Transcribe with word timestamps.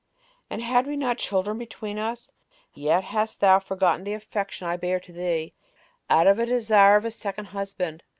and 0.49 0.63
had 0.63 0.87
we 0.87 0.97
not 0.97 1.19
children 1.19 1.59
between 1.59 1.99
us? 1.99 2.31
Yet 2.73 3.03
hast 3.03 3.39
thou 3.39 3.59
forgotten 3.59 4.03
the 4.03 4.13
affection 4.15 4.67
I 4.67 4.75
bare 4.75 4.99
to 4.99 5.13
thee, 5.13 5.53
out 6.09 6.25
of 6.25 6.39
a 6.39 6.47
desire 6.47 6.95
of 6.95 7.05
a 7.05 7.11
second 7.11 7.45
husband. 7.49 8.01